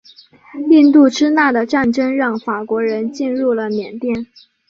[0.71, 4.25] 印度支那的战争让法国人进入了缅甸。